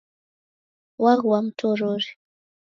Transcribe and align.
Waghua 1.03 1.39
mtorori. 1.45 2.09